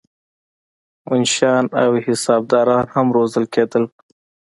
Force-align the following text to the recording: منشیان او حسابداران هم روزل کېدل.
منشیان 1.07 1.65
او 1.81 1.91
حسابداران 2.05 2.85
هم 2.93 3.07
روزل 3.15 3.45
کېدل. 3.53 3.83